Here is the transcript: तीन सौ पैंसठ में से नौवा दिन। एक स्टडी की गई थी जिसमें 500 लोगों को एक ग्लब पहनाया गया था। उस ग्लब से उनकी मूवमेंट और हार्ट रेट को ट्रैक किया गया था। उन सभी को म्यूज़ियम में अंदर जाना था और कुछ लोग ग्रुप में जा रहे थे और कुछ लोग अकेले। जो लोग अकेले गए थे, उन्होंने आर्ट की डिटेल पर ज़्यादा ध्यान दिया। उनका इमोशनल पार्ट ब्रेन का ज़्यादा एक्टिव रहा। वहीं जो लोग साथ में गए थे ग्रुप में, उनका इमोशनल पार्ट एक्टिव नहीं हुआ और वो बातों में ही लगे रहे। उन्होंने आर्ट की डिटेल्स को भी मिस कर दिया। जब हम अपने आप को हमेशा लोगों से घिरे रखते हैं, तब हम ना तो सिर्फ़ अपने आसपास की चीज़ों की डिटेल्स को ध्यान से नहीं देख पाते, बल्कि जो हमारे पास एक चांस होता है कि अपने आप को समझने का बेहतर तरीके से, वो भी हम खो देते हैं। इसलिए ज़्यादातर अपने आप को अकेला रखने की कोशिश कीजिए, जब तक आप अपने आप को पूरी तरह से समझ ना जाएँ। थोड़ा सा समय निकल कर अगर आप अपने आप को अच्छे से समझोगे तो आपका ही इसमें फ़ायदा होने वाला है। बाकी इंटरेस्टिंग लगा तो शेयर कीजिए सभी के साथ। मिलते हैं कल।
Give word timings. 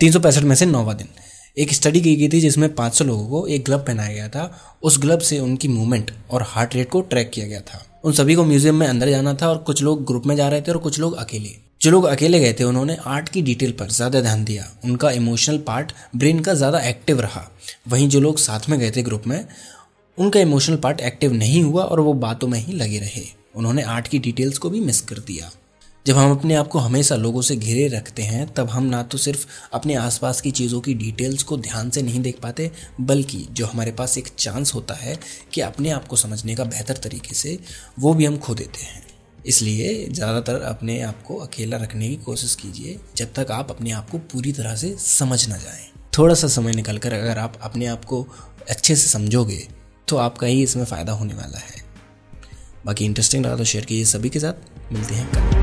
तीन 0.00 0.12
सौ 0.12 0.18
पैंसठ 0.20 0.42
में 0.42 0.54
से 0.56 0.66
नौवा 0.66 0.92
दिन। 0.92 1.08
एक 1.56 1.72
स्टडी 1.74 2.00
की 2.00 2.14
गई 2.16 2.28
थी 2.28 2.40
जिसमें 2.40 2.68
500 2.74 3.04
लोगों 3.04 3.24
को 3.28 3.46
एक 3.46 3.64
ग्लब 3.64 3.80
पहनाया 3.80 4.12
गया 4.12 4.28
था। 4.28 4.78
उस 4.82 4.98
ग्लब 4.98 5.20
से 5.20 5.38
उनकी 5.38 5.68
मूवमेंट 5.68 6.10
और 6.30 6.42
हार्ट 6.42 6.74
रेट 6.74 6.90
को 6.90 7.00
ट्रैक 7.00 7.30
किया 7.30 7.46
गया 7.46 7.60
था। 7.60 7.82
उन 8.04 8.12
सभी 8.12 8.34
को 8.34 8.44
म्यूज़ियम 8.44 8.74
में 8.74 8.86
अंदर 8.86 9.10
जाना 9.10 9.34
था 9.34 9.48
और 9.48 9.58
कुछ 9.58 9.82
लोग 9.82 10.04
ग्रुप 10.06 10.26
में 10.26 10.34
जा 10.36 10.48
रहे 10.48 10.60
थे 10.60 10.72
और 10.72 10.78
कुछ 10.78 10.98
लोग 11.00 11.16
अकेले। 11.16 11.50
जो 11.82 11.90
लोग 11.90 12.04
अकेले 12.04 12.40
गए 12.40 12.52
थे, 12.52 12.64
उन्होंने 12.64 12.96
आर्ट 13.06 13.28
की 13.28 13.42
डिटेल 13.42 13.72
पर 13.72 13.90
ज़्यादा 13.90 14.20
ध्यान 14.20 14.44
दिया। 14.44 14.68
उनका 14.84 15.10
इमोशनल 15.10 15.58
पार्ट 15.58 15.92
ब्रेन 16.16 16.40
का 16.40 16.54
ज़्यादा 16.54 16.80
एक्टिव 16.80 17.20
रहा। 17.20 17.48
वहीं 17.88 18.08
जो 18.08 18.20
लोग 18.20 18.38
साथ 18.38 18.68
में 18.68 18.78
गए 18.80 18.90
थे 18.90 19.02
ग्रुप 19.02 19.26
में, 19.26 19.44
उनका 20.18 20.40
इमोशनल 20.40 20.76
पार्ट 20.76 21.00
एक्टिव 21.00 21.32
नहीं 21.32 21.62
हुआ 21.62 21.84
और 21.84 22.00
वो 22.00 22.12
बातों 22.12 22.48
में 22.48 22.58
ही 22.58 22.72
लगे 22.72 22.98
रहे। 22.98 23.26
उन्होंने 23.54 23.82
आर्ट 23.82 24.08
की 24.08 24.18
डिटेल्स 24.18 24.58
को 24.58 24.70
भी 24.70 24.80
मिस 24.80 25.00
कर 25.00 25.18
दिया। 25.18 25.50
जब 26.06 26.16
हम 26.16 26.30
अपने 26.30 26.54
आप 26.54 26.68
को 26.68 26.78
हमेशा 26.78 27.16
लोगों 27.16 27.40
से 27.42 27.54
घिरे 27.56 27.86
रखते 27.88 28.22
हैं, 28.22 28.46
तब 28.54 28.68
हम 28.70 28.84
ना 28.84 29.02
तो 29.02 29.18
सिर्फ़ 29.18 29.46
अपने 29.72 29.94
आसपास 29.94 30.40
की 30.40 30.50
चीज़ों 30.50 30.80
की 30.80 30.94
डिटेल्स 30.94 31.42
को 31.42 31.56
ध्यान 31.58 31.90
से 31.90 32.02
नहीं 32.02 32.20
देख 32.20 32.38
पाते, 32.40 32.70
बल्कि 33.00 33.38
जो 33.50 33.66
हमारे 33.66 33.92
पास 33.92 34.16
एक 34.18 34.28
चांस 34.38 34.74
होता 34.74 34.94
है 34.94 35.18
कि 35.52 35.60
अपने 35.60 35.90
आप 35.90 36.06
को 36.08 36.16
समझने 36.16 36.54
का 36.54 36.64
बेहतर 36.66 36.96
तरीके 36.98 37.34
से, 37.34 37.58
वो 37.98 38.14
भी 38.14 38.24
हम 38.24 38.38
खो 38.38 38.54
देते 38.54 38.84
हैं। 38.84 39.02
इसलिए 39.46 40.06
ज़्यादातर 40.06 40.60
अपने 40.62 41.00
आप 41.02 41.22
को 41.22 41.36
अकेला 41.38 41.76
रखने 41.76 42.08
की 42.08 42.16
कोशिश 42.16 42.54
कीजिए, 42.54 42.98
जब 43.16 43.32
तक 43.34 43.50
आप 43.50 43.70
अपने 43.70 43.90
आप 43.90 44.10
को 44.10 44.18
पूरी 44.26 44.52
तरह 44.52 44.76
से 44.76 44.94
समझ 44.98 45.48
ना 45.48 45.56
जाएँ। 45.58 45.86
थोड़ा 46.18 46.34
सा 46.34 46.48
समय 46.48 46.72
निकल 46.72 46.98
कर 46.98 47.12
अगर 47.12 47.38
आप 47.38 47.60
अपने 47.62 47.86
आप 47.86 48.04
को 48.04 48.26
अच्छे 48.70 48.96
से 48.96 49.08
समझोगे 49.08 49.66
तो 50.08 50.16
आपका 50.18 50.46
ही 50.46 50.62
इसमें 50.62 50.84
फ़ायदा 50.84 51.12
होने 51.12 51.34
वाला 51.34 51.58
है। 51.58 51.82
बाकी 52.86 53.04
इंटरेस्टिंग 53.04 53.44
लगा 53.44 53.56
तो 53.56 53.64
शेयर 53.66 53.84
कीजिए 53.84 54.04
सभी 54.06 54.28
के 54.28 54.40
साथ। 54.40 54.92
मिलते 54.92 55.14
हैं 55.14 55.30
कल। 55.30 55.57